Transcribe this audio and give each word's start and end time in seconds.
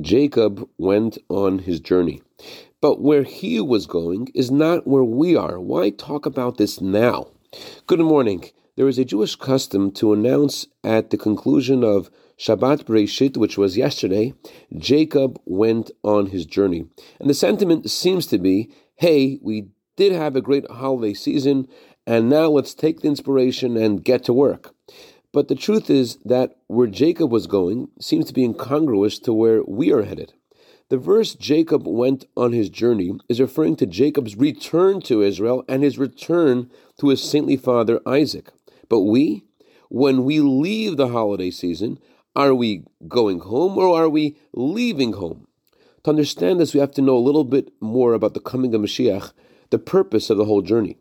Jacob 0.00 0.68
went 0.78 1.18
on 1.28 1.60
his 1.60 1.80
journey. 1.80 2.22
But 2.80 3.00
where 3.00 3.24
he 3.24 3.60
was 3.60 3.86
going 3.86 4.28
is 4.34 4.50
not 4.50 4.86
where 4.86 5.04
we 5.04 5.34
are. 5.34 5.60
Why 5.60 5.90
talk 5.90 6.26
about 6.26 6.56
this 6.56 6.80
now? 6.80 7.28
Good 7.86 8.00
morning. 8.00 8.44
There 8.76 8.86
is 8.86 8.98
a 8.98 9.04
Jewish 9.04 9.34
custom 9.34 9.90
to 9.92 10.12
announce 10.12 10.66
at 10.84 11.10
the 11.10 11.16
conclusion 11.16 11.82
of 11.82 12.10
Shabbat 12.38 12.84
Breshit, 12.84 13.36
which 13.36 13.58
was 13.58 13.76
yesterday, 13.76 14.34
Jacob 14.76 15.40
went 15.44 15.90
on 16.04 16.26
his 16.26 16.46
journey. 16.46 16.84
And 17.18 17.28
the 17.28 17.34
sentiment 17.34 17.90
seems 17.90 18.26
to 18.28 18.38
be 18.38 18.70
hey, 18.94 19.38
we 19.42 19.68
did 19.96 20.12
have 20.12 20.34
a 20.34 20.40
great 20.40 20.68
holiday 20.70 21.14
season, 21.14 21.68
and 22.06 22.28
now 22.28 22.48
let's 22.48 22.74
take 22.74 23.00
the 23.00 23.08
inspiration 23.08 23.76
and 23.76 24.04
get 24.04 24.24
to 24.24 24.32
work. 24.32 24.74
But 25.32 25.48
the 25.48 25.54
truth 25.54 25.90
is 25.90 26.18
that 26.24 26.56
where 26.68 26.86
Jacob 26.86 27.30
was 27.30 27.46
going 27.46 27.88
seems 28.00 28.26
to 28.26 28.32
be 28.32 28.44
incongruous 28.44 29.18
to 29.20 29.32
where 29.32 29.62
we 29.62 29.92
are 29.92 30.02
headed. 30.02 30.32
The 30.88 30.96
verse 30.96 31.34
Jacob 31.34 31.86
went 31.86 32.24
on 32.34 32.52
his 32.52 32.70
journey 32.70 33.12
is 33.28 33.40
referring 33.40 33.76
to 33.76 33.86
Jacob's 33.86 34.36
return 34.36 35.02
to 35.02 35.22
Israel 35.22 35.64
and 35.68 35.82
his 35.82 35.98
return 35.98 36.70
to 36.98 37.08
his 37.08 37.22
saintly 37.22 37.58
father 37.58 38.00
Isaac. 38.06 38.50
But 38.88 39.00
we, 39.00 39.44
when 39.90 40.24
we 40.24 40.40
leave 40.40 40.96
the 40.96 41.08
holiday 41.08 41.50
season, 41.50 41.98
are 42.34 42.54
we 42.54 42.84
going 43.06 43.40
home 43.40 43.76
or 43.76 43.94
are 44.00 44.08
we 44.08 44.38
leaving 44.54 45.12
home? 45.12 45.46
To 46.04 46.10
understand 46.10 46.58
this, 46.58 46.72
we 46.72 46.80
have 46.80 46.92
to 46.92 47.02
know 47.02 47.18
a 47.18 47.20
little 47.20 47.44
bit 47.44 47.70
more 47.80 48.14
about 48.14 48.32
the 48.32 48.40
coming 48.40 48.74
of 48.74 48.80
Mashiach, 48.80 49.32
the 49.68 49.78
purpose 49.78 50.30
of 50.30 50.38
the 50.38 50.46
whole 50.46 50.62
journey. 50.62 50.96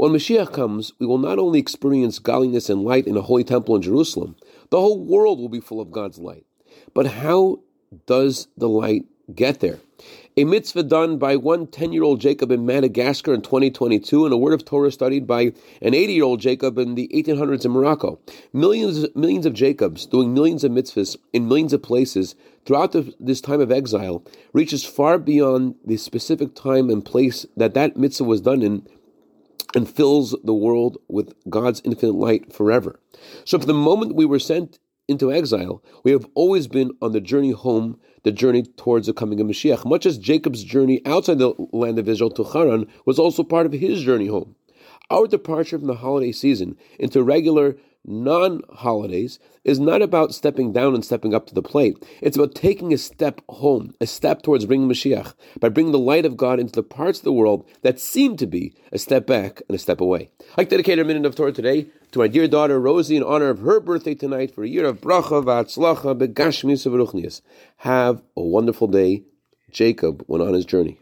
When 0.00 0.12
Mashiach 0.12 0.50
comes, 0.54 0.94
we 0.98 1.04
will 1.04 1.18
not 1.18 1.38
only 1.38 1.58
experience 1.58 2.18
godliness 2.18 2.70
and 2.70 2.82
light 2.82 3.06
in 3.06 3.18
a 3.18 3.20
holy 3.20 3.44
temple 3.44 3.76
in 3.76 3.82
Jerusalem, 3.82 4.34
the 4.70 4.80
whole 4.80 4.98
world 4.98 5.38
will 5.38 5.50
be 5.50 5.60
full 5.60 5.78
of 5.78 5.90
God's 5.90 6.18
light. 6.18 6.46
But 6.94 7.06
how 7.06 7.60
does 8.06 8.48
the 8.56 8.66
light 8.66 9.04
get 9.34 9.60
there? 9.60 9.78
A 10.38 10.44
mitzvah 10.44 10.84
done 10.84 11.18
by 11.18 11.36
one 11.36 11.66
10 11.66 11.92
year 11.92 12.02
old 12.02 12.18
Jacob 12.18 12.50
in 12.50 12.64
Madagascar 12.64 13.34
in 13.34 13.42
2022, 13.42 14.24
and 14.24 14.32
a 14.32 14.38
word 14.38 14.54
of 14.54 14.64
Torah 14.64 14.90
studied 14.90 15.26
by 15.26 15.52
an 15.82 15.92
80 15.92 16.12
year 16.14 16.24
old 16.24 16.40
Jacob 16.40 16.78
in 16.78 16.94
the 16.94 17.10
1800s 17.12 17.66
in 17.66 17.72
Morocco. 17.72 18.18
Millions, 18.54 19.06
millions 19.14 19.44
of 19.44 19.52
Jacobs 19.52 20.06
doing 20.06 20.32
millions 20.32 20.64
of 20.64 20.72
mitzvahs 20.72 21.18
in 21.34 21.46
millions 21.46 21.74
of 21.74 21.82
places 21.82 22.34
throughout 22.64 22.92
the, 22.92 23.12
this 23.20 23.42
time 23.42 23.60
of 23.60 23.70
exile 23.70 24.24
reaches 24.54 24.82
far 24.82 25.18
beyond 25.18 25.74
the 25.84 25.98
specific 25.98 26.54
time 26.54 26.88
and 26.88 27.04
place 27.04 27.44
that 27.54 27.74
that 27.74 27.98
mitzvah 27.98 28.24
was 28.24 28.40
done 28.40 28.62
in 28.62 28.88
and 29.74 29.88
fills 29.88 30.36
the 30.44 30.54
world 30.54 30.98
with 31.08 31.34
God's 31.48 31.80
infinite 31.84 32.14
light 32.14 32.52
forever. 32.52 33.00
So, 33.44 33.58
from 33.58 33.66
the 33.66 33.74
moment 33.74 34.14
we 34.14 34.26
were 34.26 34.38
sent 34.38 34.78
into 35.08 35.32
exile, 35.32 35.82
we 36.04 36.12
have 36.12 36.26
always 36.34 36.68
been 36.68 36.92
on 37.02 37.12
the 37.12 37.20
journey 37.20 37.50
home, 37.50 37.98
the 38.22 38.32
journey 38.32 38.62
towards 38.62 39.06
the 39.06 39.12
coming 39.12 39.40
of 39.40 39.46
Mashiach. 39.46 39.84
Much 39.84 40.06
as 40.06 40.18
Jacob's 40.18 40.62
journey 40.62 41.00
outside 41.04 41.38
the 41.38 41.54
land 41.72 41.98
of 41.98 42.08
Israel 42.08 42.30
to 42.30 42.44
Haran 42.44 42.86
was 43.06 43.18
also 43.18 43.42
part 43.42 43.66
of 43.66 43.72
his 43.72 44.02
journey 44.02 44.28
home. 44.28 44.54
Our 45.10 45.26
departure 45.26 45.78
from 45.78 45.88
the 45.88 45.96
holiday 45.96 46.30
season 46.30 46.76
into 46.98 47.22
regular 47.24 47.76
non 48.04 48.62
holidays 48.70 49.38
is 49.64 49.78
not 49.78 50.02
about 50.02 50.34
stepping 50.34 50.72
down 50.72 50.94
and 50.94 51.04
stepping 51.04 51.34
up 51.34 51.46
to 51.46 51.54
the 51.54 51.62
plate. 51.62 51.96
It's 52.20 52.36
about 52.36 52.54
taking 52.54 52.92
a 52.92 52.98
step 52.98 53.40
home, 53.48 53.94
a 54.00 54.06
step 54.06 54.42
towards 54.42 54.66
bringing 54.66 54.88
Mashiach, 54.88 55.34
by 55.58 55.68
bringing 55.68 55.92
the 55.92 55.98
light 55.98 56.24
of 56.24 56.36
God 56.36 56.60
into 56.60 56.72
the 56.72 56.82
parts 56.82 57.18
of 57.18 57.24
the 57.24 57.32
world 57.32 57.66
that 57.82 58.00
seem 58.00 58.36
to 58.36 58.46
be 58.46 58.74
a 58.92 58.98
step 58.98 59.26
back 59.26 59.62
and 59.68 59.74
a 59.74 59.78
step 59.78 60.00
away. 60.00 60.30
I 60.56 60.64
dedicate 60.64 60.98
a 60.98 61.04
minute 61.04 61.26
of 61.26 61.34
Torah 61.34 61.52
today 61.52 61.86
to 62.12 62.18
my 62.18 62.28
dear 62.28 62.48
daughter 62.48 62.80
Rosie 62.80 63.16
in 63.16 63.22
honor 63.22 63.50
of 63.50 63.60
her 63.60 63.80
birthday 63.80 64.14
tonight 64.14 64.54
for 64.54 64.64
a 64.64 64.68
year 64.68 64.86
of 64.86 65.00
bracha 65.00 65.44
v'atzlacha 65.44 66.18
begashmis 66.18 67.42
Have 67.78 68.22
a 68.36 68.42
wonderful 68.42 68.86
day. 68.86 69.24
Jacob 69.70 70.24
went 70.26 70.42
on 70.42 70.54
his 70.54 70.64
journey. 70.64 70.99